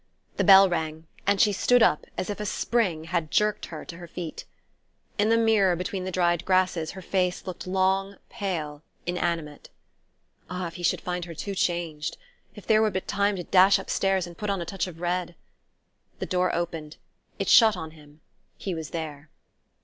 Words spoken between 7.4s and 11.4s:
looked long pale inanimate. Ah, if he should find her